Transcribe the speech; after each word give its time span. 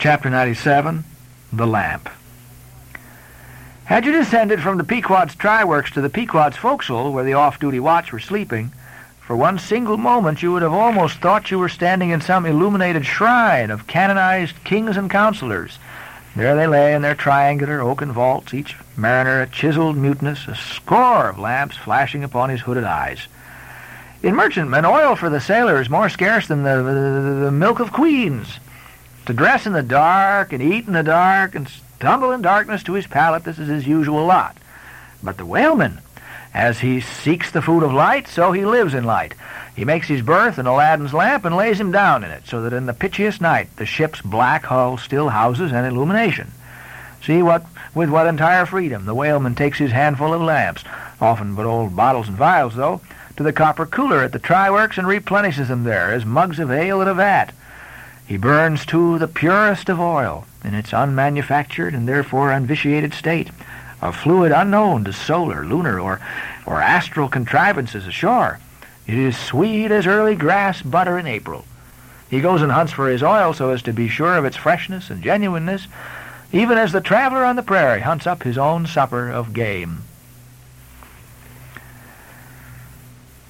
Chapter 0.00 0.30
97 0.30 1.02
The 1.52 1.66
Lamp. 1.66 2.08
Had 3.86 4.04
you 4.04 4.12
descended 4.12 4.62
from 4.62 4.78
the 4.78 4.84
Pequod's 4.84 5.34
try 5.34 5.64
works 5.64 5.90
to 5.90 6.00
the 6.00 6.08
Pequod's 6.08 6.56
forecastle, 6.56 7.12
where 7.12 7.24
the 7.24 7.32
off-duty 7.32 7.80
watch 7.80 8.12
were 8.12 8.20
sleeping, 8.20 8.70
for 9.20 9.34
one 9.34 9.58
single 9.58 9.96
moment 9.96 10.40
you 10.40 10.52
would 10.52 10.62
have 10.62 10.72
almost 10.72 11.18
thought 11.18 11.50
you 11.50 11.58
were 11.58 11.68
standing 11.68 12.10
in 12.10 12.20
some 12.20 12.46
illuminated 12.46 13.04
shrine 13.04 13.72
of 13.72 13.88
canonized 13.88 14.62
kings 14.62 14.96
and 14.96 15.10
counselors. 15.10 15.80
There 16.36 16.54
they 16.54 16.68
lay 16.68 16.94
in 16.94 17.02
their 17.02 17.16
triangular 17.16 17.80
oaken 17.80 18.12
vaults, 18.12 18.54
each 18.54 18.76
mariner 18.96 19.42
a 19.42 19.48
chiseled 19.48 19.96
mutinous, 19.96 20.46
a 20.46 20.54
score 20.54 21.28
of 21.28 21.40
lamps 21.40 21.76
flashing 21.76 22.22
upon 22.22 22.50
his 22.50 22.60
hooded 22.60 22.84
eyes. 22.84 23.26
In 24.22 24.36
merchantmen, 24.36 24.84
oil 24.84 25.16
for 25.16 25.28
the 25.28 25.40
sailor 25.40 25.80
is 25.80 25.90
more 25.90 26.08
scarce 26.08 26.46
than 26.46 26.62
the, 26.62 26.76
the, 26.84 27.44
the 27.46 27.50
milk 27.50 27.80
of 27.80 27.92
queens. 27.92 28.60
To 29.28 29.34
dress 29.34 29.66
in 29.66 29.74
the 29.74 29.82
dark 29.82 30.54
and 30.54 30.62
eat 30.62 30.86
in 30.86 30.94
the 30.94 31.02
dark 31.02 31.54
and 31.54 31.68
stumble 31.68 32.32
in 32.32 32.40
darkness 32.40 32.82
to 32.84 32.94
his 32.94 33.06
pallet, 33.06 33.44
this 33.44 33.58
is 33.58 33.68
his 33.68 33.86
usual 33.86 34.24
lot. 34.24 34.56
But 35.22 35.36
the 35.36 35.44
whaleman, 35.44 35.98
as 36.54 36.78
he 36.78 37.02
seeks 37.02 37.50
the 37.50 37.60
food 37.60 37.82
of 37.82 37.92
light, 37.92 38.26
so 38.26 38.52
he 38.52 38.64
lives 38.64 38.94
in 38.94 39.04
light. 39.04 39.34
He 39.76 39.84
makes 39.84 40.08
his 40.08 40.22
berth 40.22 40.58
in 40.58 40.64
Aladdin's 40.64 41.12
lamp 41.12 41.44
and 41.44 41.54
lays 41.54 41.78
him 41.78 41.92
down 41.92 42.24
in 42.24 42.30
it, 42.30 42.46
so 42.46 42.62
that 42.62 42.72
in 42.72 42.86
the 42.86 42.94
pitchiest 42.94 43.38
night 43.38 43.68
the 43.76 43.84
ship's 43.84 44.22
black 44.22 44.64
hull 44.64 44.96
still 44.96 45.28
houses 45.28 45.72
an 45.72 45.84
illumination. 45.84 46.50
See 47.22 47.42
what 47.42 47.66
with 47.94 48.08
what 48.08 48.28
entire 48.28 48.64
freedom 48.64 49.04
the 49.04 49.14
whaleman 49.14 49.56
takes 49.56 49.76
his 49.76 49.92
handful 49.92 50.32
of 50.32 50.40
lamps, 50.40 50.84
often 51.20 51.54
but 51.54 51.66
old 51.66 51.94
bottles 51.94 52.28
and 52.28 52.36
vials, 52.38 52.76
though, 52.76 53.02
to 53.36 53.42
the 53.42 53.52
copper 53.52 53.84
cooler 53.84 54.22
at 54.22 54.32
the 54.32 54.38
try-works 54.38 54.96
and 54.96 55.06
replenishes 55.06 55.68
them 55.68 55.84
there 55.84 56.14
as 56.14 56.24
mugs 56.24 56.58
of 56.58 56.70
ale 56.70 57.02
in 57.02 57.08
a 57.08 57.12
vat. 57.12 57.52
He 58.28 58.36
burns, 58.36 58.84
too, 58.84 59.18
the 59.18 59.26
purest 59.26 59.88
of 59.88 59.98
oil 59.98 60.44
in 60.62 60.74
its 60.74 60.90
unmanufactured 60.92 61.94
and 61.94 62.06
therefore 62.06 62.52
unvitiated 62.52 63.14
state, 63.14 63.48
a 64.02 64.12
fluid 64.12 64.52
unknown 64.52 65.04
to 65.04 65.14
solar, 65.14 65.64
lunar, 65.64 65.98
or, 65.98 66.20
or 66.66 66.82
astral 66.82 67.30
contrivances 67.30 68.06
ashore. 68.06 68.60
It 69.06 69.14
is 69.14 69.34
sweet 69.34 69.90
as 69.90 70.06
early 70.06 70.34
grass 70.34 70.82
butter 70.82 71.18
in 71.18 71.26
April. 71.26 71.64
He 72.28 72.42
goes 72.42 72.60
and 72.60 72.70
hunts 72.70 72.92
for 72.92 73.08
his 73.08 73.22
oil 73.22 73.54
so 73.54 73.70
as 73.70 73.80
to 73.84 73.94
be 73.94 74.08
sure 74.08 74.36
of 74.36 74.44
its 74.44 74.58
freshness 74.58 75.08
and 75.08 75.22
genuineness, 75.22 75.86
even 76.52 76.76
as 76.76 76.92
the 76.92 77.00
traveler 77.00 77.46
on 77.46 77.56
the 77.56 77.62
prairie 77.62 78.02
hunts 78.02 78.26
up 78.26 78.42
his 78.42 78.58
own 78.58 78.86
supper 78.86 79.30
of 79.30 79.54
game. 79.54 80.02